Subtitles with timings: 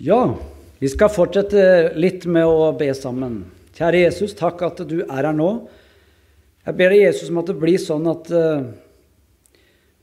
[0.00, 0.34] Ja,
[0.78, 1.62] vi skal fortsette
[2.00, 3.42] litt med å be sammen.
[3.76, 5.48] Kjære Jesus, takk at du er her nå.
[6.64, 8.62] Jeg ber deg, Jesus, om at det blir sånn at uh,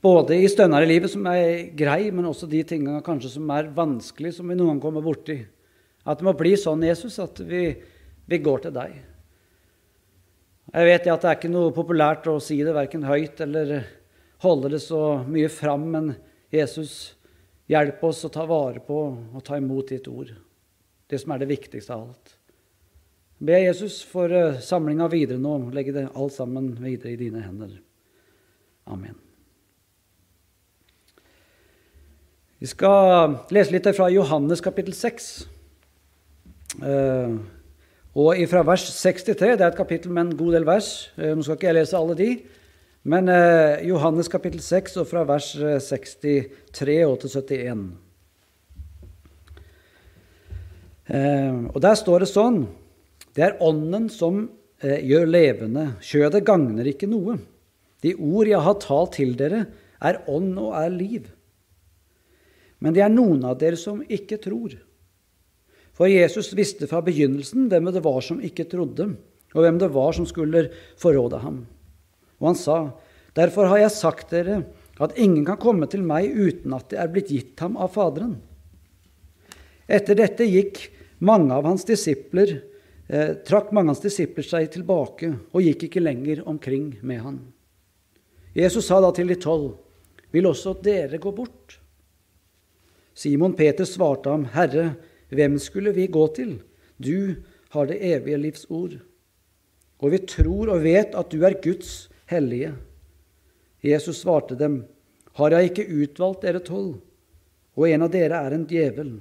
[0.06, 3.72] både i stønner i livet som er grei, men også de tingene kanskje som er
[3.74, 5.40] vanskelig, som vi noen gang kommer borti,
[6.06, 7.64] at det må bli sånn, Jesus, at vi,
[8.30, 8.94] vi går til deg.
[10.76, 13.80] Jeg vet at det er ikke noe populært å si det, verken høyt eller
[14.46, 16.12] holde det så mye fram, men
[16.54, 17.17] Jesus,
[17.68, 20.32] hjelp oss å ta vare på og ta imot ditt ord,
[21.08, 22.34] det som er det viktigste av alt.
[23.38, 27.76] Be Jesus for eh, samlinga videre nå, legge det alt sammen videre i dine hender.
[28.88, 29.14] Amen.
[32.58, 35.28] Vi skal lese litt fra Johannes kapittel 6.
[38.18, 40.88] Og fra vers 63, det er et kapittel med en god del vers.
[41.14, 42.30] Eh, nå skal ikke jeg lese alle de.
[43.08, 47.84] Men eh, Johannes kapittel 6 og fra vers 63 eh, og til 71.
[51.08, 52.58] Eh, og der står det sånn
[53.32, 54.42] Det er Ånden som
[54.84, 55.86] eh, gjør levende.
[56.04, 57.38] Kjødet gagner ikke noe.
[58.04, 59.64] De ord jeg har talt til dere,
[60.04, 61.32] er ånd og er liv.
[62.78, 64.76] Men det er noen av dere som ikke tror.
[65.96, 69.08] For Jesus visste fra begynnelsen hvem det var som ikke trodde,
[69.56, 70.68] og hvem det var som skulle
[71.00, 71.64] forråde ham.
[72.38, 72.78] Og han sa,
[73.36, 74.62] Derfor har jeg sagt dere
[74.98, 78.36] at ingen kan komme til meg uten at det er blitt gitt ham av Faderen.
[79.88, 80.80] Etter dette gikk
[81.24, 82.62] mange av hans disipler,
[83.08, 87.38] eh, trakk mange av hans disipler seg tilbake og gikk ikke lenger omkring med han.
[88.54, 89.76] Jesus sa da til de tolv,
[90.30, 91.78] Vil også dere gå bort?
[93.14, 94.98] Simon Peter svarte ham, Herre,
[95.32, 96.58] hvem skulle vi gå til?
[97.00, 97.34] Du
[97.70, 98.98] har det evige livs ord.
[99.98, 102.74] Og vi tror og vet at du er Guds hellige.
[103.84, 104.84] Jesus svarte dem,
[105.38, 106.98] Har jeg ikke utvalgt dere tolv?
[107.78, 109.12] Og en av dere er en djevel.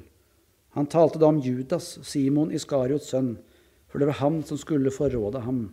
[0.73, 3.36] Han talte da om Judas, Simon Iskariots sønn,
[3.88, 5.67] for det var han som skulle forråde ham,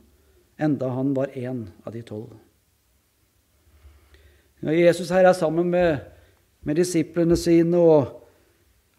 [0.61, 2.35] enda han var en av de tolv.
[4.65, 6.05] Jesus her er sammen med,
[6.65, 8.21] med disiplene sine, og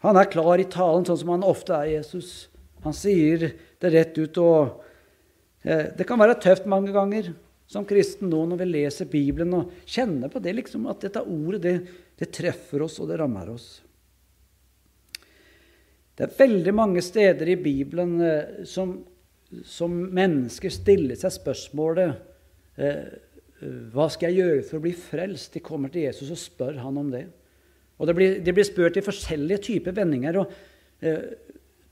[0.04, 2.48] han er klar i talen, sånn som han ofte er, Jesus.
[2.84, 3.48] Han sier
[3.82, 4.38] det rett ut.
[4.38, 4.84] og
[5.66, 7.32] eh, Det kan være tøft mange ganger
[7.66, 11.62] som kristen nå når vi leser Bibelen og kjenner på det liksom, at dette ordet
[11.64, 11.74] det,
[12.18, 13.68] det treffer oss, og det rammer oss.
[16.16, 18.94] Det er veldig mange steder i Bibelen eh, som,
[19.66, 22.14] som, mennesker stiller seg spørsmålet
[22.80, 23.02] eh,
[23.60, 25.58] eh, Hva skal jeg gjøre for å bli frelst?
[25.58, 27.26] De kommer til Jesus og spør han om det.
[27.98, 30.40] Og Det blir, de blir spurt i forskjellige typer vendinger.
[30.40, 31.20] og eh,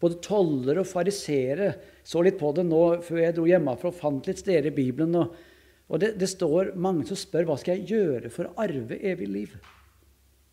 [0.01, 1.75] Både tollere og fariseere
[2.05, 5.19] så litt på det nå før jeg dro hjemmefra og fant litt steder i Bibelen.
[5.21, 5.37] Og,
[5.89, 9.29] og det, det, står mange som spør hva skal jeg gjøre for å arve evig
[9.29, 9.57] liv.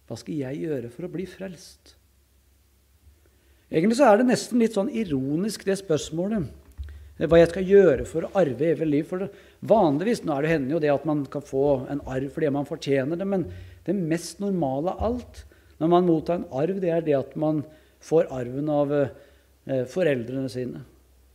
[0.09, 1.95] Hva skal jeg gjøre for å bli frelst?
[3.71, 6.49] Egentlig så er det nesten litt sånn ironisk, det spørsmålet.
[7.21, 9.07] Hva jeg skal gjøre for å arve evig liv.
[9.07, 9.29] For
[9.69, 12.67] vanligvis nå er det hender jo det at man kan få en arv fordi man
[12.67, 13.27] fortjener det.
[13.29, 13.47] men
[13.85, 15.45] det mest normale av alt
[15.81, 17.63] når man mottar en arv, det er det at man
[18.05, 20.83] får arven av eh, foreldrene sine.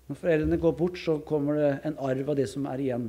[0.06, 3.08] Når foreldrene går bort, så kommer det en arv av det som er igjen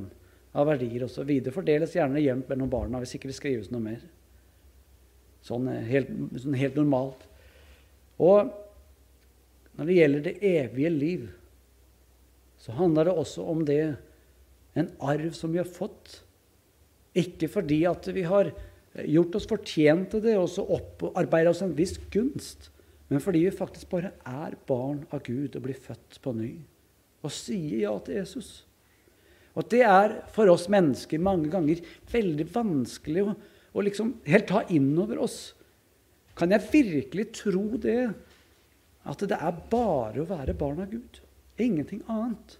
[0.58, 1.30] av verdier osv.
[1.54, 4.00] Fordeles gjerne jevnt mellom barna hvis ikke det skrives noe mer.
[5.46, 6.10] Sånn eh, helt,
[6.42, 7.26] sånn helt normalt.
[8.18, 8.50] Og
[9.78, 11.28] når det gjelder det evige liv,
[12.58, 13.82] så handler det også om det
[14.78, 16.18] en arv som vi har fått.
[17.18, 18.50] Ikke fordi at vi har
[19.06, 22.72] gjort oss fortjent til det og så opparbeida oss en viss gunst,
[23.08, 26.50] men fordi vi faktisk bare er barn av Gud og blir født på ny
[27.24, 28.67] og sier ja til Jesus.
[29.56, 31.80] Og det er for oss mennesker mange ganger
[32.12, 33.34] veldig vanskelig å,
[33.72, 35.38] å liksom helt ta inn over oss.
[36.38, 38.02] Kan jeg virkelig tro det?
[39.08, 41.20] At det er bare å være barn av Gud.
[41.58, 42.58] Ingenting annet.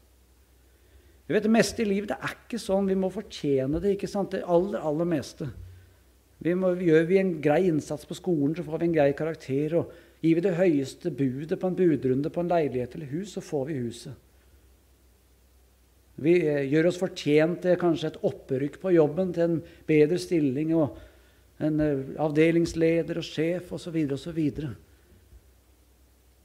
[1.28, 2.88] Jeg vet Det meste i livet det er ikke sånn.
[2.88, 3.94] Vi må fortjene det.
[3.94, 4.32] ikke sant?
[4.32, 5.50] Det aller, aller meste.
[6.40, 9.74] Vi må, gjør vi en grei innsats på skolen, så får vi en grei karakter.
[9.76, 13.42] og Gir vi det høyeste budet på en budrunde på en leilighet eller hus, så
[13.44, 14.27] får vi huset.
[16.18, 20.74] Vi eh, gjør oss fortjent til kanskje et opprykk på jobben, til en bedre stilling
[20.76, 20.98] og
[21.64, 23.98] en eh, avdelingsleder og sjef osv.
[24.14, 24.40] osv.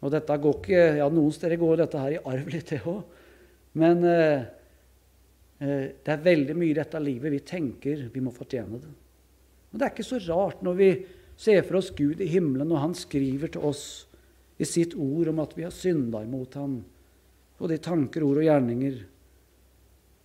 [0.03, 3.03] Og dette går ikke, ja, Noen steder går dette her i arv litt, det òg.
[3.79, 4.45] Men eh,
[5.63, 8.93] eh, det er veldig mye i dette livet vi tenker vi må fortjene det.
[9.71, 10.89] Og Det er ikke så rart når vi
[11.39, 13.85] ser for oss Gud i himmelen, og han skriver til oss
[14.61, 16.77] i sitt ord om at vi har synda imot ham,
[17.57, 18.99] og de tanker, ord og gjerninger.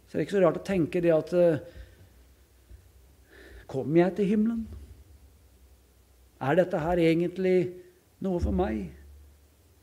[0.09, 1.61] Så det er ikke så rart å tenke det at eh,
[3.69, 4.63] Kommer jeg til himmelen?
[6.41, 7.59] Er dette her egentlig
[8.25, 8.87] noe for meg?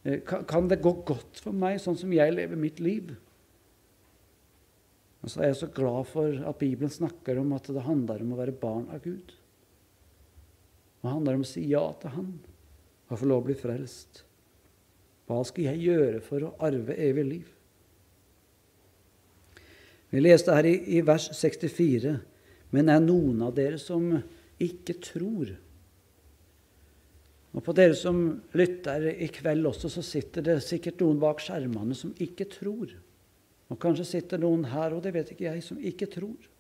[0.02, 3.14] Eh, kan det gå godt for meg sånn som jeg lever mitt liv?
[5.22, 8.34] Og så er jeg så glad for at Bibelen snakker om at det handler om
[8.34, 9.34] å være barn av Gud.
[11.02, 12.34] Det handler om å si ja til Han
[13.06, 14.24] og få lov å bli frelst.
[15.30, 17.55] Hva skal jeg gjøre for å arve evig liv?
[20.14, 22.18] Vi leste her i, i vers 64.:
[22.76, 24.12] Men er noen av dere som
[24.62, 25.54] ikke tror?
[27.56, 28.20] Og på dere som
[28.58, 32.92] lytter i kveld også, så sitter det sikkert noen bak skjermene som ikke tror.
[33.72, 36.52] Og kanskje sitter noen her, og det vet ikke jeg, som ikke tror.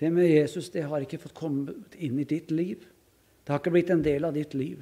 [0.00, 2.82] Det med Jesus det har ikke fått kommet inn i ditt liv.
[3.44, 4.80] Det har ikke blitt en del av ditt liv.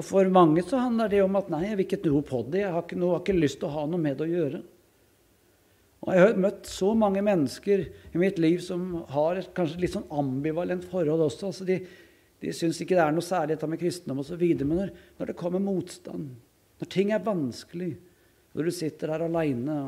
[0.00, 2.62] Og For mange så handler det om at nei, jeg vil ikke tro på det.
[2.62, 4.60] Jeg har ikke, noe, har ikke lyst til å ha noe med det å gjøre.
[6.00, 9.92] Og Jeg har møtt så mange mennesker i mitt liv som har et kanskje litt
[9.92, 11.50] sånn ambivalent forhold også.
[11.50, 11.76] Altså de,
[12.40, 14.40] de syns ikke det er noe særlig dette med kristendom osv.
[14.40, 16.30] Men når, når, det kommer motstand,
[16.80, 17.90] når ting er vanskelig,
[18.56, 19.80] når du sitter her aleine,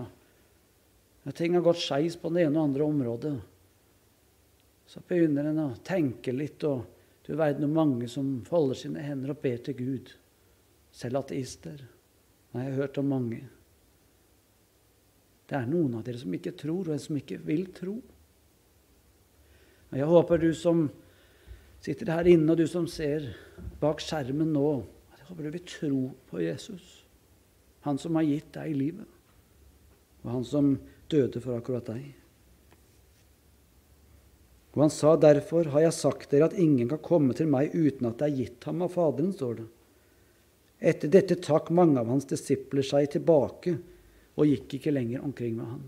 [1.25, 3.37] når ting har gått skeis på det ene og andre området,
[4.93, 6.61] så begynner en å tenke litt.
[6.69, 6.85] og
[7.27, 10.15] Du verden hvor mange som folder sine hender og ber til Gud.
[10.93, 11.85] Selv ateister.
[12.53, 13.43] Har jeg hørt om mange.
[15.49, 17.99] Det er noen av dere som ikke tror, og en som ikke vil tro.
[19.93, 20.87] Og Jeg håper du som
[21.83, 23.27] sitter her inne, og du som ser
[23.81, 24.69] bak skjermen nå,
[25.19, 26.87] jeg håper du vil tro på Jesus.
[27.85, 29.09] Han som har gitt deg livet,
[30.23, 30.73] og han som
[31.11, 32.22] døde for akkurat deg.
[34.73, 38.09] Og han sa derfor har jeg sagt dere at ingen kan komme til meg uten
[38.09, 39.67] at det er gitt ham av Faderen, står det.
[40.93, 43.77] Etter dette trakk mange av hans disipler seg tilbake
[44.33, 45.83] og gikk ikke lenger omkring med han.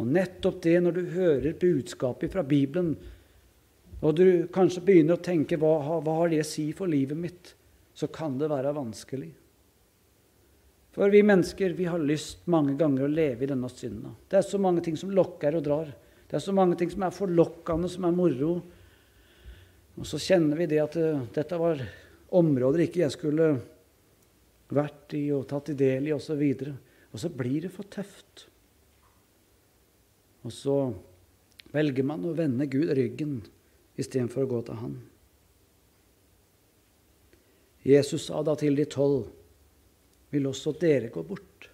[0.00, 2.96] Og nettopp det, når du hører budskapet fra Bibelen,
[4.00, 7.52] og du kanskje begynner å tenke hva, hva har det å si for livet mitt,
[7.94, 9.30] så kan det være vanskelig.
[10.94, 14.12] For vi mennesker vi har lyst mange ganger å leve i denne synda.
[14.30, 15.94] Det er så mange ting som lokker og drar.
[16.28, 18.54] Det er så mange ting som er forlokkende, som er moro.
[19.94, 21.82] Og så kjenner vi det at det, dette var
[22.34, 23.52] områder ikke jeg skulle
[24.74, 26.42] vært i og tatt i del i, osv.
[27.12, 28.46] Og så blir det for tøft.
[30.44, 30.78] Og så
[31.74, 33.38] velger man å vende Gud ryggen
[34.00, 34.96] istedenfor å gå til Han.
[37.84, 39.28] Jesus sa da til de tolv,
[40.32, 41.68] vil også dere gå bort?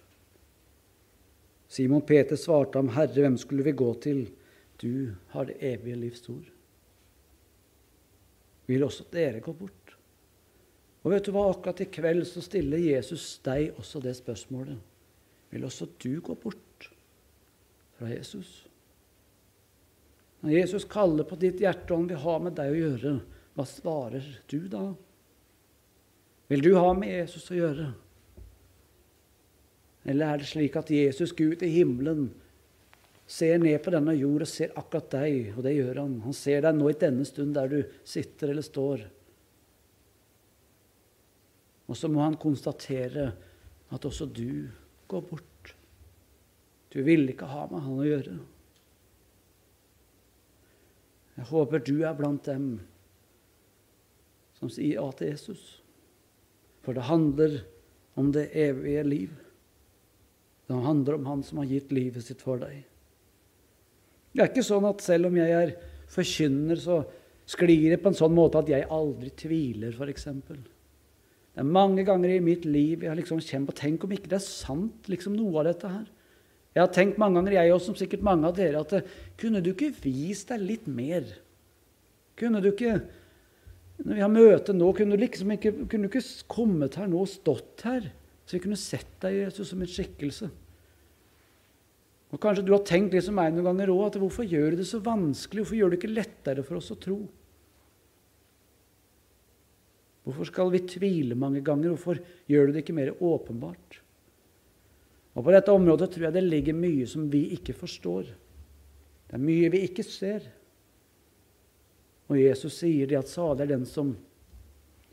[1.71, 4.25] Simon Peter svarte ham, Herre, hvem skulle vi gå til?
[4.81, 6.47] Du har det evige livs ord.
[8.67, 9.97] Vil også dere gå bort?
[11.01, 14.79] Og vet du hva, akkurat i kveld så stiller Jesus deg også det spørsmålet
[15.51, 16.89] vil også du gå bort
[17.97, 18.67] fra Jesus.
[20.41, 23.15] Når Jesus kaller på ditt hjerte og han vil ha med deg å gjøre,
[23.53, 24.85] hva svarer du da?
[26.49, 27.89] Vil du ha med Jesus å gjøre?
[30.07, 32.31] Eller er det slik at Jesus, Gud i himmelen,
[33.31, 36.17] ser ned på denne jord og ser akkurat deg, og det gjør han.
[36.25, 39.05] Han ser deg nå i denne stund der du sitter eller står.
[41.87, 43.31] Og så må han konstatere
[43.91, 44.67] at også du
[45.11, 45.73] går bort.
[46.91, 48.37] Du ville ikke ha med han å gjøre.
[51.37, 52.65] Jeg håper du er blant dem
[54.59, 55.63] som sier ja til Jesus.
[56.83, 57.61] For det handler
[58.19, 59.31] om det evige liv.
[60.67, 62.90] Det handler om Han som har gitt livet sitt for deg.
[64.31, 65.73] Det er ikke sånn at selv om jeg er
[66.11, 67.01] forkynner, så
[67.51, 70.27] sklir det på en sånn måte at jeg aldri tviler, f.eks.
[71.51, 74.31] Det er mange ganger i mitt liv jeg har liksom kjent på Tenk om ikke
[74.31, 76.05] det er sant, liksom noe av dette her.
[76.71, 79.09] Jeg har tenkt mange ganger, jeg også, som sikkert mange av dere, at
[79.39, 81.27] kunne du ikke vist deg litt mer?
[82.39, 83.01] Kunne du ikke
[84.01, 87.19] Når vi har møte nå, kunne du liksom ikke, kunne du ikke kommet her nå
[87.21, 88.07] og stått her,
[88.47, 90.47] så vi kunne sett deg Jesus som en skikkelse?
[92.31, 94.81] Og Kanskje du har tenkt det som meg noen ganger òg, at hvorfor gjør du
[94.81, 95.65] det så vanskelig?
[95.65, 97.17] Hvorfor gjør du det ikke lettere for oss å tro?
[100.23, 101.91] Hvorfor skal vi tvile mange ganger?
[101.91, 103.99] Hvorfor gjør du det ikke mer åpenbart?
[105.31, 108.31] Og På dette området tror jeg det ligger mye som vi ikke forstår.
[109.27, 110.45] Det er mye vi ikke ser.
[112.31, 114.13] Og Jesus sier det at salig er den som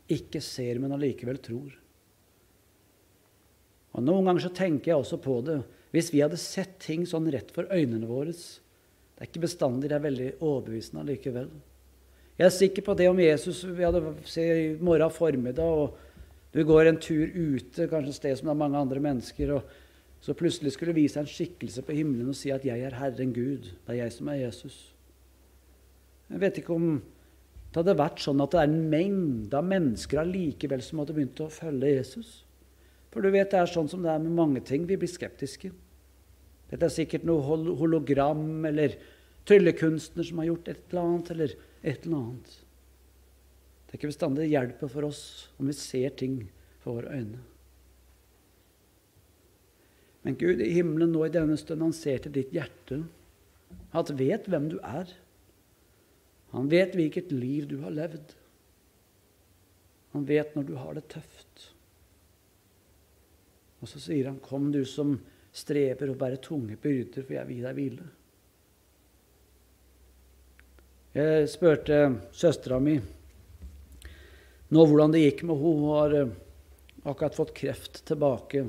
[0.09, 1.73] ikke ser, men allikevel tror.
[3.95, 5.59] Og Noen ganger så tenker jeg også på det.
[5.91, 9.97] Hvis vi hadde sett ting sånn rett for øynene våre Det er ikke bestandig det
[9.97, 11.49] er veldig overbevisende allikevel.
[12.39, 15.97] Jeg er sikker på det om Jesus vi hadde se i morgen formiddag, og
[16.55, 20.23] du går en tur ute, kanskje et sted som det er mange andre mennesker, og
[20.23, 23.67] så plutselig skulle vise en skikkelse på himmelen og si at 'jeg er Herren Gud'.
[23.85, 24.93] Det er jeg som er Jesus.
[26.29, 27.01] Jeg vet ikke om
[27.69, 31.41] det hadde vært sånn at det er en mengde av mennesker allikevel som hadde begynt
[31.41, 32.45] å følge Jesus.
[33.09, 34.85] For du vet, det er sånn som det er med mange ting.
[34.85, 35.71] Vi blir skeptiske.
[36.69, 37.41] Dette er sikkert noe
[37.79, 38.97] hologram eller
[39.49, 42.57] tryllekunstner som har gjort et eller annet, eller et eller annet.
[43.85, 45.21] Det er ikke bestandig det hjelper for oss
[45.57, 46.43] om vi ser ting
[46.83, 47.39] for våre øyne.
[50.21, 53.01] Men Gud i himmelen nå i denne stund, han ser til ditt hjerte.
[53.95, 55.09] Han vet hvem du er.
[56.53, 58.35] Han vet hvilket liv du har levd.
[60.13, 61.69] Han vet når du har det tøft.
[63.81, 65.19] Og så sier han, 'Kom, du som
[65.53, 68.09] strever og bærer tunge byrder, for jeg vil deg hvile'.
[71.13, 72.99] Jeg spurte søstera mi
[74.69, 75.81] nå hvordan det gikk med henne.
[75.81, 76.33] Hun har eh,
[77.09, 78.67] akkurat fått kreft tilbake.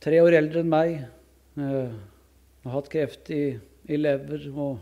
[0.00, 0.94] Tre år eldre enn meg.
[1.58, 1.92] Hun
[2.64, 4.78] har hatt kreft i, i lever og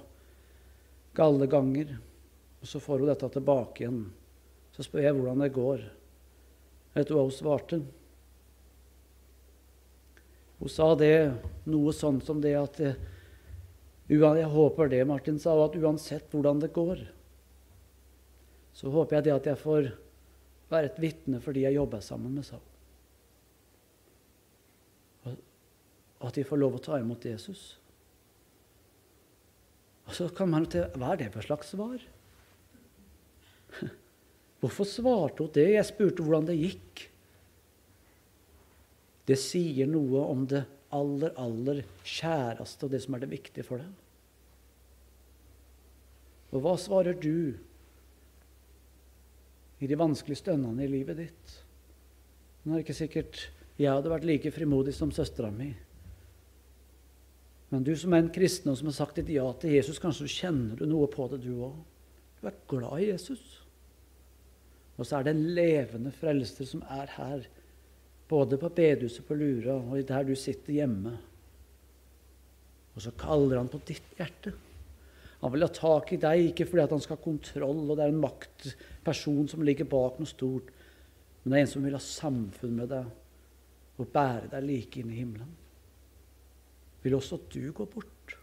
[1.18, 1.90] galleganger.
[2.62, 4.04] Og så får hun dette tilbake igjen.
[4.76, 5.82] Så spør jeg hvordan det går.
[6.94, 7.80] Vet du hva hun svarte?
[10.62, 11.34] Hun sa det
[11.66, 12.78] noe sånn som det at
[14.12, 17.00] Jeg håper det, Martin sa, at uansett hvordan det går,
[18.76, 19.88] så håper jeg det at jeg får
[20.70, 22.60] være et vitne for de jeg jobber sammen med, sa
[25.26, 25.36] hun.
[26.22, 27.82] At de får lov å ta imot Jesus.
[30.06, 31.98] Og så kan man til Hva er det for slags svar?
[34.62, 35.72] Hvorfor svarte hun det?
[35.74, 37.08] Jeg spurte hvordan det gikk.
[39.28, 43.82] Det sier noe om det aller, aller kjæreste og det som er det viktige for
[43.82, 43.92] deg.
[46.52, 47.54] Og hva svarer du
[49.82, 51.54] i de vanskelige stønnene i livet ditt?
[52.62, 53.46] Nå er det ikke sikkert
[53.80, 55.70] jeg hadde vært like frimodig som søstera mi.
[57.72, 60.28] Men du som er en kristen og som har sagt et ja til Jesus, kanskje
[60.28, 61.78] du kjenner du noe på det, du òg.
[62.38, 63.40] Du er glad i Jesus.
[64.98, 67.46] Og så er det en levende frelser som er her,
[68.30, 71.14] både på bedehuset på Lura og der du sitter hjemme.
[72.92, 74.52] Og så kaller han på ditt hjerte.
[75.42, 78.12] Han vil ha tak i deg, ikke fordi han skal ha kontroll, og det er
[78.12, 80.68] en maktperson som ligger bak noe stort,
[81.42, 85.10] men det er en som vil ha samfunn med deg og bære deg like inn
[85.10, 85.50] i himmelen
[87.02, 88.36] vil også du gå bort,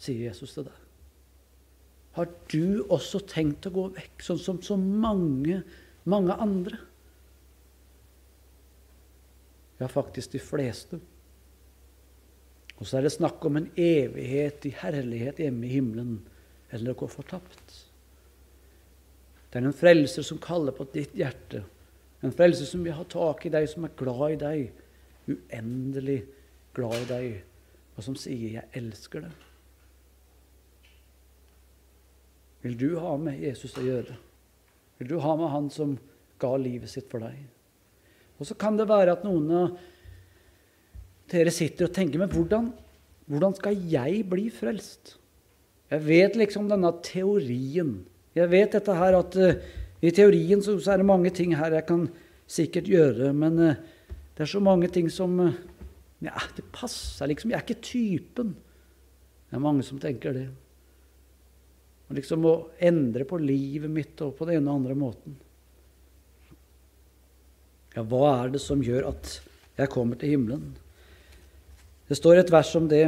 [0.00, 0.78] sier Jesus til deg.
[2.16, 5.62] Har du også tenkt å gå vekk, sånn som så mange,
[6.10, 6.80] mange andre?
[9.80, 11.00] Ja, faktisk de fleste.
[12.80, 16.18] Og så er det snakk om en evighet i herlighet hjemme i himmelen,
[16.72, 17.76] eller å gå fortapt.
[19.50, 21.64] Det er en frelser som kaller på ditt hjerte.
[22.22, 24.66] En frelser som vil ha tak i deg, som er glad i deg.
[25.30, 26.20] Uendelig
[26.76, 27.30] glad i deg
[27.96, 29.46] og som sier 'jeg elsker deg'.
[32.62, 34.16] Vil du ha med Jesus å gjøre?
[34.98, 35.98] Vil du ha med han som
[36.38, 37.36] ga livet sitt for deg?
[38.40, 39.74] Og så kan det være at noen av
[41.30, 42.70] dere sitter og tenker Men hvordan,
[43.30, 45.16] hvordan skal jeg bli frelst?
[45.90, 47.98] Jeg vet liksom denne teorien.
[48.34, 49.56] Jeg vet dette her at uh,
[50.00, 52.04] i teorien så, så, er det mange ting her jeg kan
[52.50, 53.80] sikkert gjøre, men uh,
[54.36, 55.56] det er så mange ting som uh,
[56.22, 57.50] ja, det passer liksom.
[57.50, 58.54] Jeg er ikke typen.
[59.50, 60.46] Det er mange som tenker det.
[62.06, 65.34] Og liksom å endre på livet mitt og på den ene og andre måten.
[67.96, 69.36] Ja, hva er det som gjør at
[69.80, 70.70] jeg kommer til himmelen?
[72.10, 73.04] Det står et vers om det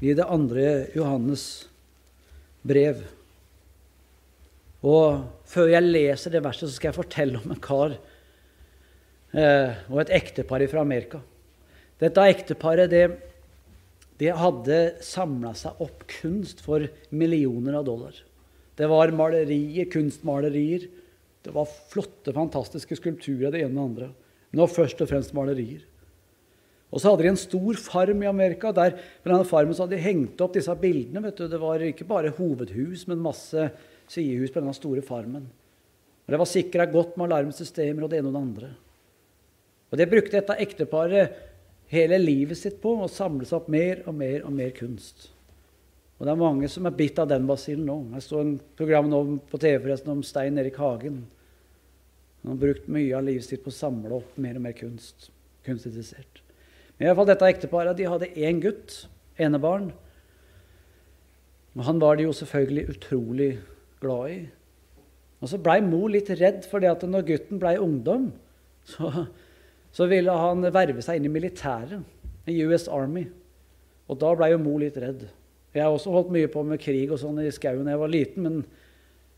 [0.00, 1.44] i det andre Johannes
[2.66, 3.02] brev.
[4.86, 10.02] Og før jeg leser det verset, så skal jeg fortelle om en kar eh, og
[10.04, 11.20] et ektepar fra Amerika.
[11.98, 13.06] Dette ekteparet det,
[14.20, 18.14] det hadde samla seg opp kunst for millioner av dollar.
[18.78, 20.86] Det var malerier, kunstmalerier.
[21.48, 24.08] Det var flotte, fantastiske skulpturer, det ene og det andre.
[24.58, 25.86] Nå først og fremst malerier.
[26.88, 28.72] Og så hadde de en stor farm i Amerika.
[28.72, 31.22] der På denne farmen så hadde de hengt opp disse bildene.
[31.22, 31.48] vet du.
[31.48, 33.70] Det var ikke bare hovedhus, men masse
[34.08, 35.48] sidehus på denne store farmen.
[36.26, 38.68] Og Det var sikra godt med alarmsystemer og det ene og det andre.
[39.90, 41.32] Og Det brukte dette ekteparet
[41.88, 45.30] hele livet sitt på å samle seg opp mer og mer og mer kunst.
[46.18, 47.98] Og det er mange som er bitt av den basillen nå.
[48.16, 51.26] Jeg så en program nå på TV forresten om Stein Erik Hagen.
[52.42, 55.30] Han har brukt mye av livet sitt på å samle opp mer og mer kunst.
[55.66, 56.42] Kunstinteressert.
[56.96, 59.00] Men i hvert fall dette ekteparet de hadde én gutt,
[59.38, 59.90] enebarn.
[61.76, 63.50] Og han var de jo selvfølgelig utrolig
[64.02, 64.38] glad i.
[65.38, 68.32] Og så blei mor litt redd, for at når gutten blei ungdom,
[68.88, 69.28] så
[69.92, 72.04] så ville han verve seg inn i militæret,
[72.48, 73.24] i US Army.
[74.08, 75.26] Og da blei jo mor litt redd.
[75.74, 78.14] Jeg har også holdt mye på med krig og sånn i skauen da jeg var
[78.14, 78.86] liten, men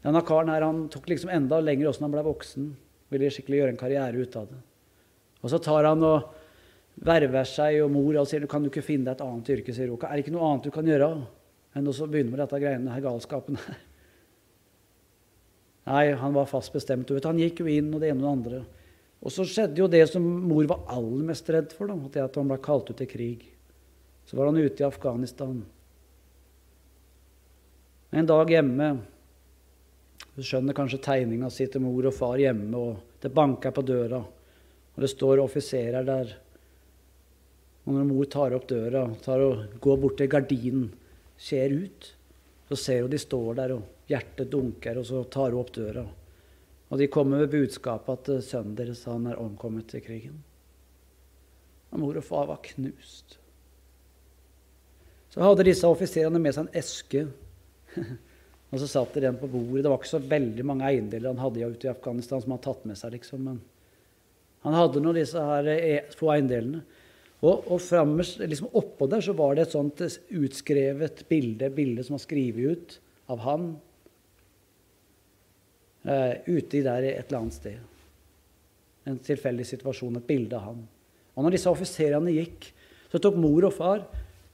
[0.01, 2.71] Denne karen her, han tok liksom enda lenger åssen han ble voksen.
[3.11, 4.61] Ville skikkelig gjøre en karriere ut av det.
[5.41, 6.31] Og så tar han og
[7.01, 9.75] verver seg, og mor og sier kan du ikke finne deg et annet yrke.
[9.75, 10.01] sier hun.
[10.05, 11.13] Er det ikke noe annet du kan gjøre
[11.79, 13.79] enn å begynne med dette greiene, her galskapen her?
[15.91, 17.11] Nei, han var fast bestemt.
[17.11, 18.61] Vet, han gikk jo inn og det ene og det andre.
[19.21, 22.53] Og så skjedde jo det som mor var aller mest redd for, da, at han
[22.53, 23.47] ble kalt ut til krig.
[24.29, 25.59] Så var han ute i Afghanistan.
[28.11, 28.91] En dag hjemme
[30.37, 34.21] Du skjønner kanskje tegninga si til mor og far hjemme, og det banker på døra,
[34.21, 36.33] og det står offiserer der.
[37.87, 40.89] Og når mor tar opp døra, tar og går bort til gardinen,
[41.41, 42.13] ser ut,
[42.69, 46.07] så ser hun de står der, og hjertet dunker, og så tar hun opp døra.
[46.91, 50.41] Og de kommer med budskapet at sønnen deres han er omkommet i krigen.
[51.91, 53.39] Og mor og far var knust.
[55.31, 57.29] Så hadde disse offiserene med seg en eske.
[58.71, 59.83] og så satt de en på bordet.
[59.83, 62.85] Det var ikke så veldig mange eiendeler han hadde ute i Afghanistan som han tatt
[62.87, 63.17] med seg.
[63.17, 63.59] liksom, men
[64.63, 66.83] han hadde nå disse her eh, få eiendelene.
[67.41, 70.03] Og, og fremmest, liksom oppå der så var det et sånt
[70.37, 72.97] utskrevet bilde, bilde som var skrevet ut
[73.33, 73.71] av han
[76.05, 77.79] uh, ute der et eller annet sted.
[79.09, 80.83] En tilfeldig situasjon, et bilde av han.
[81.33, 82.69] Og når disse offiserene gikk,
[83.09, 84.05] så tok mor og far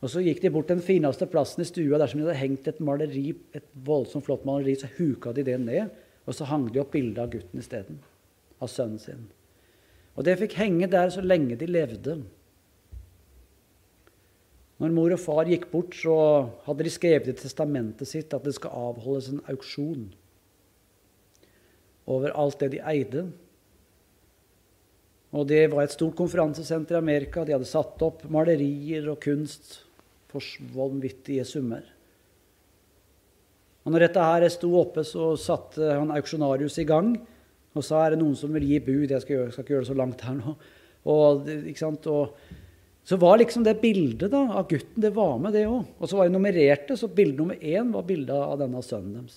[0.05, 1.97] og så gikk de bort den fineste plassen i stua.
[2.01, 5.95] Dersom de hadde hengt et maleri, et voldsomt flott maleri, så huka de det ned.
[6.29, 8.03] Og så hang de opp bilde av gutten isteden.
[8.61, 9.25] Av sønnen sin.
[10.17, 12.19] Og det fikk henge der så lenge de levde.
[14.77, 16.17] Når mor og far gikk bort, så
[16.67, 20.11] hadde de skrevet i testamentet sitt at det skal avholdes en auksjon
[22.07, 23.25] over alt det de eide.
[25.33, 27.45] Og Det var et stort konferansesenter i Amerika.
[27.45, 29.86] De hadde satt opp malerier og kunst
[30.37, 31.85] for vanvittige summer.
[33.87, 37.15] Og når dette her sto oppe, så satte han auksjonarius i gang
[37.77, 39.11] og sa er det noen som vil gi bud.
[39.13, 40.55] Jeg skal, gjøre, skal ikke gjøre det så langt her nå.
[41.07, 41.51] Og,
[42.11, 42.31] og,
[43.07, 45.85] så var liksom det bildet da, av gutten det var med, det òg.
[46.01, 49.37] Og så var det nummererte, så bilde nummer én var bildet av denne sønnen deres.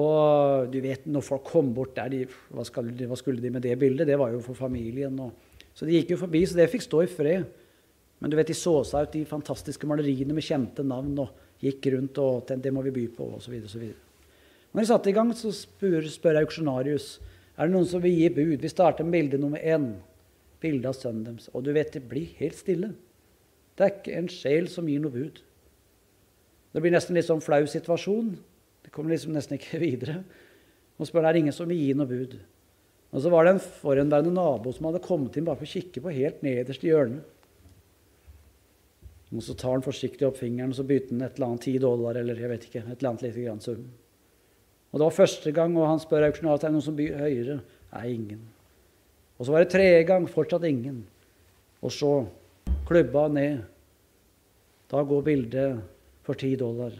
[0.00, 3.62] Og du vet, når folk kom bort der, de, hva, skal, hva, skulle de med
[3.66, 4.08] det bildet?
[4.08, 5.16] Det var jo for familien.
[5.22, 7.46] Og, så de gikk jo forbi, så det fikk stå i fred.
[8.20, 11.90] Men du vet, de så seg ut de fantastiske maleriene med kjente navn og gikk
[11.94, 13.56] rundt og tenkte det må vi by på, osv.
[14.70, 17.14] Når de satte i gang, så spør, spør auksjonarius
[17.56, 18.60] er det noen som vil gi bud.
[18.62, 19.94] Vi starter med bilde nummer én.
[20.60, 21.48] Bilde av sønnen deres.
[21.56, 22.92] Og du vet, det blir helt stille.
[23.76, 25.40] Det er ikke en sjel som gir noe bud.
[26.70, 28.30] Det blir nesten litt sånn flau situasjon.
[28.84, 30.20] Det kommer liksom nesten ikke videre.
[31.00, 32.36] Og spør er det ingen som vil gi noe bud.
[33.10, 36.04] Og så var det en forhenværende nabo som hadde kommet inn bare for å kikke
[36.04, 37.24] på helt nederst i hjørnet.
[39.30, 41.74] Og så tar han forsiktig opp fingeren og så bytter han et eller annet ti
[41.78, 43.84] dollar eller jeg vet ikke, et eller annet lite grann sum.
[44.90, 47.60] Og Det var første gang, og han spør auksjonæren om noen som byr høyere.
[47.92, 48.40] Nei, ingen.
[49.38, 51.04] Og Så var det tredje gang, fortsatt ingen.
[51.80, 52.26] Og så
[52.88, 53.62] klubba ned.
[54.90, 55.78] Da går bildet
[56.26, 56.90] for ti dollar.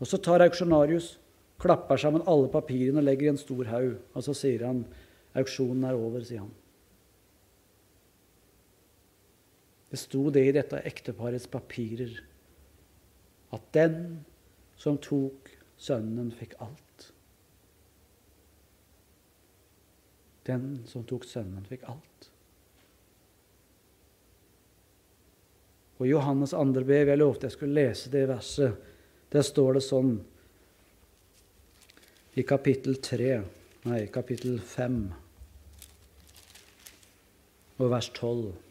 [0.00, 1.18] Og så tar auksjonarius,
[1.58, 3.94] klapper sammen alle papirene og legger i en stor haug.
[4.14, 4.84] Og så sier han
[5.38, 6.50] auksjonen er over, sier han.
[9.88, 12.18] Det sto det i dette ekteparets papirer
[13.56, 14.00] at den
[14.76, 15.48] som tok
[15.80, 17.06] sønnen, fikk alt.
[20.48, 22.28] Den som tok sønnen, fikk alt.
[25.98, 28.84] Og I Johannes andre brev jeg lovte jeg skulle lese det verset
[29.32, 30.12] der står det sånn
[32.38, 33.32] i kapittel 3,
[33.90, 35.00] nei, kapittel 5
[37.82, 38.67] og vers 12.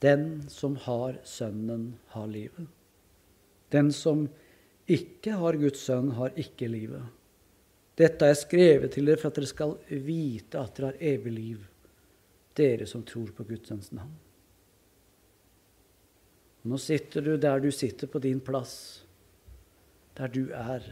[0.00, 2.66] Den som har Sønnen, har livet.
[3.70, 4.24] Den som
[4.90, 7.04] ikke har Guds sønn, har ikke livet.
[8.00, 11.68] Dette er skrevet til dere for at dere skal vite at dere har evig liv,
[12.56, 14.16] dere som tror på Guds sønns navn.
[16.64, 19.04] Nå sitter du der du sitter på din plass
[20.16, 20.84] der du er.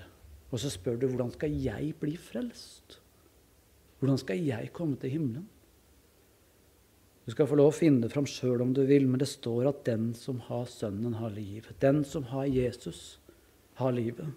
[0.48, 3.00] Og så spør du hvordan skal jeg bli frelst?
[3.98, 5.48] Hvordan skal jeg komme til himmelen?
[7.28, 9.66] Du skal få lov å finne det fram sjøl om du vil, men det står
[9.68, 11.74] at den som har Sønnen, har livet.
[11.84, 13.18] Den som har Jesus,
[13.76, 14.30] har livet.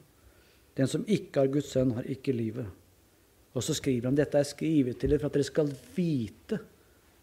[0.76, 2.68] Den som ikke har Guds sønn, har ikke livet.
[3.56, 6.60] Og så skriver han dette er skrevet til dere for at dere skal vite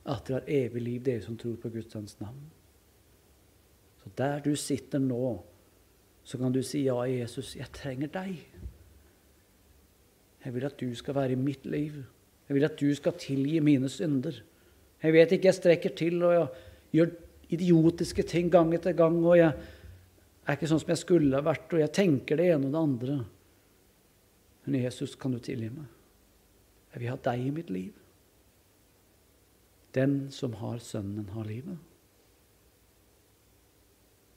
[0.08, 2.40] at dere har evig liv, dere som tror på Guds sønns navn.
[4.00, 5.36] Så der du sitter nå,
[6.24, 8.40] så kan du si ja, Jesus, jeg trenger deg.
[10.48, 12.06] Jeg vil at du skal være i mitt liv.
[12.48, 14.46] Jeg vil at du skal tilgi mine synder.
[15.02, 16.46] Jeg vet ikke, jeg strekker til, og jeg
[16.98, 17.12] gjør
[17.54, 19.18] idiotiske ting gang etter gang.
[19.22, 22.68] Og jeg er ikke sånn som jeg skulle ha vært, og jeg tenker det ene
[22.68, 23.18] og det andre.
[24.66, 25.86] Men Jesus, kan du tilgi meg?
[26.92, 27.92] Jeg vil ha deg i mitt liv.
[29.96, 31.78] Den som har Sønnen, har livet.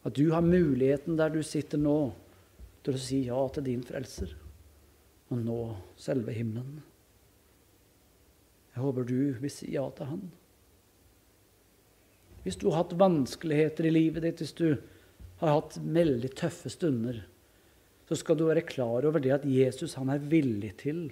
[0.07, 2.13] At du har muligheten der du sitter nå,
[2.81, 4.31] til å si ja til din frelser
[5.29, 5.57] og nå
[6.01, 6.79] selve himmelen.
[8.73, 10.23] Jeg håper du vil si ja til han.
[12.43, 14.69] Hvis du har hatt vanskeligheter i livet ditt, hvis du
[15.41, 17.21] har hatt veldig tøffe stunder,
[18.09, 21.05] så skal du være klar over det at Jesus han er villig til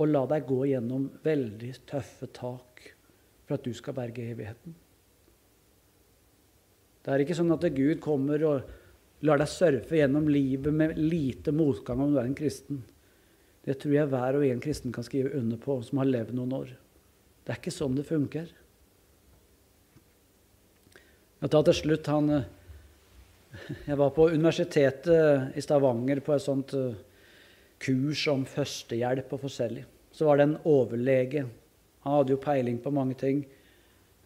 [0.00, 2.86] å la deg gå gjennom veldig tøffe tak
[3.44, 4.74] for at du skal berge evigheten.
[7.02, 8.70] Det er ikke sånn at Gud kommer og
[9.26, 12.80] lar deg surfe gjennom livet med lite motgang om du er en kristen.
[13.62, 16.54] Det tror jeg hver og en kristen kan skrive under på, som har levd noen
[16.56, 16.72] år.
[17.42, 18.48] Det er ikke sånn det funker.
[21.42, 22.50] Jeg tar til slutt han eh,
[23.88, 26.92] Jeg var på universitetet i Stavanger på et sånt eh,
[27.82, 29.82] kurs om førstehjelp og forskjellig.
[30.14, 31.42] Så var det en overlege.
[32.06, 33.40] Han hadde jo peiling på mange ting.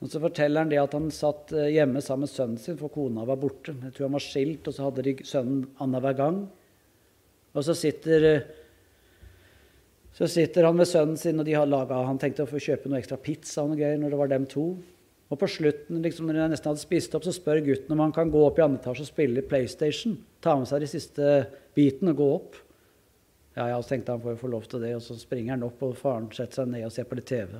[0.04, 2.92] Og Så forteller han det at han satt eh, hjemme sammen med sønnen sin, for
[2.92, 3.72] kona var borte.
[3.72, 6.42] Jeg tror han var skilt, og så hadde de sønnen annenhver gang.
[7.56, 8.44] Og så sitter,
[10.12, 12.92] så sitter han med sønnen sin, og de har laget, han tenkte å få kjøpe
[12.92, 14.66] noe ekstra pizza og noe greier når det var dem to.
[15.26, 18.14] Og på slutten, liksom, når jeg nesten hadde spist opp, så spør gutten om han
[18.14, 20.14] kan gå opp i andre etasje og spille PlayStation.
[20.42, 21.30] Ta med seg de siste
[21.74, 22.60] biten og gå opp.
[23.56, 25.66] Ja, ja, så tenkte han får jo få lov til det, og så springer han
[25.66, 27.56] opp, og faren setter seg ned og ser på litt TV.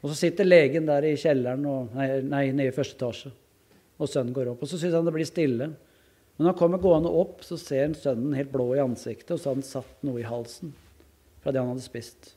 [0.00, 3.34] Og så sitter legen der i kjelleren, og, nei, nei, nede i første etasje,
[4.00, 4.64] og sønnen går opp.
[4.64, 5.68] Og så syns han det blir stille.
[5.68, 9.42] Men når han kommer gående opp, så ser han sønnen helt blå i ansiktet, og
[9.42, 10.72] så hadde han satt noe i halsen
[11.42, 12.32] fra det han hadde spist.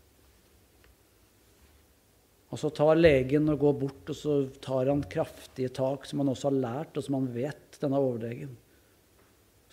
[2.53, 6.29] Og så tar legen og går bort, og så tar han kraftige tak, som han
[6.29, 8.53] også har lært, og som han vet, denne overlegen.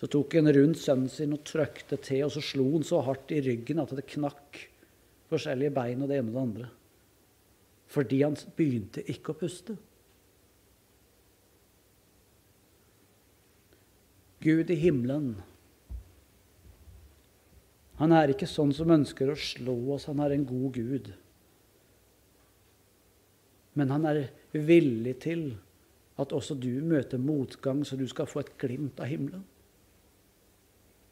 [0.01, 3.33] Så tok han rundt sønnen sin og trøkte til, og så slo han så hardt
[3.35, 4.63] i ryggen at det knakk
[5.29, 6.71] forskjellige bein og det ene og det andre
[7.91, 9.75] fordi han begynte ikke å puste.
[14.41, 15.33] Gud i himmelen.
[17.99, 20.07] Han er ikke sånn som ønsker å slå oss.
[20.09, 21.11] Han er en god Gud.
[23.79, 25.45] Men han er villig til
[26.19, 29.45] at også du møter motgang, så du skal få et glimt av himmelen.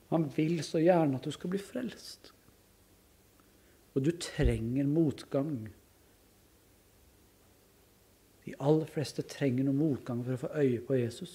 [0.10, 2.32] Han vil så gjerne at du skal bli frelst.
[3.95, 5.69] Og du trenger motgang
[8.50, 11.34] de aller fleste trenger noen motgang for å få øye på Jesus.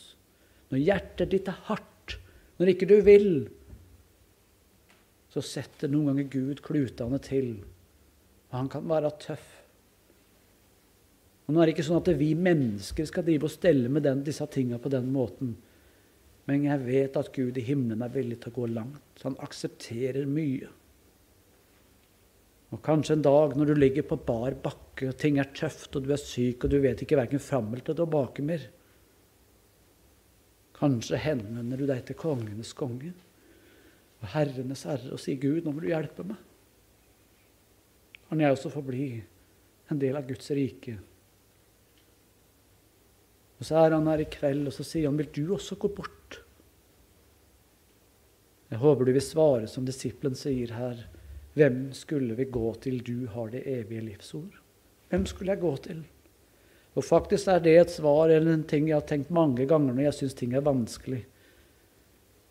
[0.73, 2.17] Når hjertet ditt er hardt,
[2.59, 3.29] når ikke du vil,
[5.31, 7.53] så setter noen ganger Gud klutene til.
[8.51, 9.47] Og han kan være tøff.
[11.45, 14.23] Og Nå er det ikke sånn at vi mennesker skal drive og stelle med den,
[14.25, 15.53] disse tingene på den måten.
[16.49, 19.25] Men jeg vet at Gud i himmelen er villig til å gå langt.
[19.25, 20.71] Han aksepterer mye.
[22.73, 26.07] Og kanskje en dag når du ligger på bar bakke, og ting er tøft, og
[26.07, 28.67] du er syk, og du vet ikke verken fram eller tilbake mer
[30.75, 33.13] Kanskje henvender du deg til kongenes konge
[34.19, 36.41] og herrenes herre og sier, 'Gud, nå må du hjelpe meg.'
[38.27, 39.07] Kan jeg også få bli
[39.93, 40.97] en del av Guds rike?
[43.59, 45.89] Og så er han her i kveld, og så sier han, 'Vil du også gå
[45.89, 46.41] bort?'
[48.71, 51.07] Jeg håper du vil svare som disippelen sier her.
[51.55, 52.99] Hvem skulle vi gå til?
[53.07, 54.59] Du har det evige livsord.
[55.09, 56.05] Hvem skulle jeg gå til?
[56.95, 60.09] Og faktisk er det et svar eller en ting jeg har tenkt mange ganger når
[60.09, 61.25] jeg syns ting er vanskelig.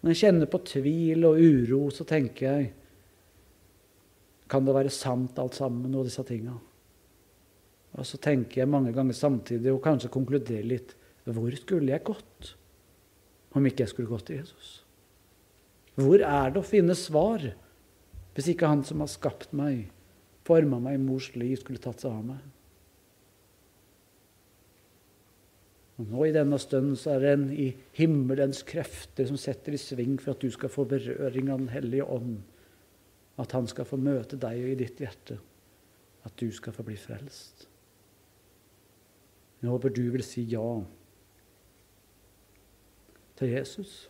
[0.03, 2.73] Når jeg kjenner på tvil og uro, så tenker jeg
[4.49, 6.51] Kan det være sant alt sammen, og disse tinga?
[7.93, 12.55] Og så tenker jeg mange ganger samtidig, og kanskje konkluderer litt Hvor skulle jeg gått
[13.53, 14.71] om ikke jeg skulle gått til Jesus?
[15.93, 17.45] Hvor er det å finne svar?
[18.33, 19.91] Hvis ikke Han som har skapt meg,
[20.47, 22.41] forma meg i mors liv, skulle tatt seg av meg.
[26.01, 27.67] Og Nå i denne stunden så er det en i
[27.99, 32.07] himmelens krefter som setter i sving for at du skal få berøring av Den hellige
[32.09, 32.39] ånd.
[33.37, 35.37] At han skal få møte deg i ditt hjerte.
[36.25, 37.67] At du skal få bli frelst.
[39.63, 40.83] Jeg håper du vil si ja
[43.39, 44.09] til Jesus.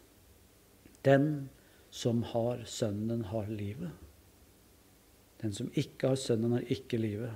[1.05, 1.49] Den
[1.93, 3.91] som har Sønnen, har livet.
[5.43, 7.35] Den som ikke har Sønnen, har ikke livet.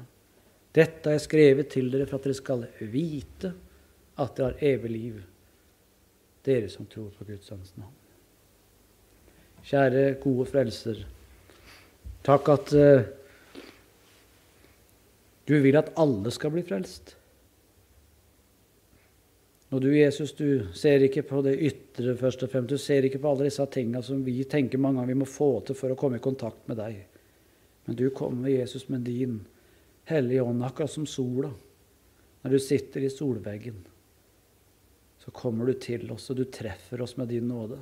[0.73, 3.53] Dette har jeg skrevet til dere for at dere skal vite
[4.17, 5.21] at dere har evig liv,
[6.45, 7.93] dere som tror på Guds Sønns navn.
[9.67, 11.03] Kjære, gode frelser.
[12.25, 13.05] Takk at uh,
[15.47, 17.13] du vil at alle skal bli frelst.
[19.67, 22.71] Og du, Jesus, du ser ikke på det ytre først og fremst.
[22.71, 25.49] Du ser ikke på alle disse tingene som vi tenker mange ganger vi må få
[25.67, 27.01] til for å komme i kontakt med deg.
[27.87, 29.41] Men du kommer, Jesus, med din
[30.07, 31.51] Hellige Ånd, akkurat som sola.
[32.43, 33.81] Når du sitter i solveggen,
[35.19, 37.79] så kommer du til oss, og du treffer oss med din nåde.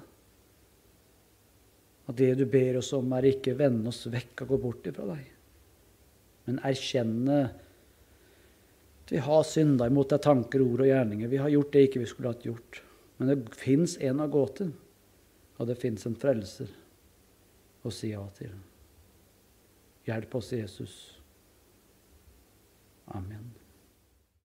[2.10, 5.06] At det du ber oss om, er ikke vende oss vekk og gå bort ifra
[5.12, 5.30] deg,
[6.45, 7.38] men erkjenne
[9.06, 11.30] at vi har synda imot deg tanker, ord og gjerninger.
[11.30, 12.82] Vi har gjort det ikke vi skulle hatt gjort.
[13.18, 14.46] Men det fins en å gå
[15.56, 16.72] og det fins en frelser
[17.86, 18.52] å si ja til.
[20.10, 20.96] Hjelp oss, Jesus.
[23.13, 23.55] Amen.